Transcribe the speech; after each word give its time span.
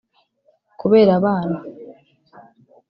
kubera 0.79 1.11
abana 1.19 1.57